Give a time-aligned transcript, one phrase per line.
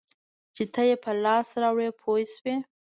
[0.55, 2.55] چې ته یې په لاس راوړې پوه شوې!.